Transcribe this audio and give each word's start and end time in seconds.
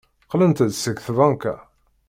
Qqlent-d 0.25 0.69
seg 0.75 0.97
tbanka. 1.07 1.55